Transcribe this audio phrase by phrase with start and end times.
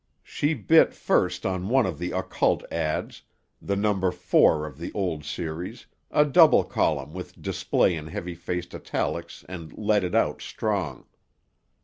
[0.23, 5.85] She bit first on one of the occult ads—the number four of the old series,
[6.09, 11.05] a double column with display in heavy faced italics and leaded out strong.